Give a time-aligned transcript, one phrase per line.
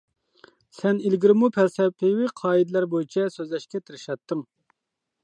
[0.77, 4.43] سەن ئىلگىرىمۇ پەلسەپىۋى قائىدىلەر بويىچە سۆزلەشكە تىرىشاتتىڭ.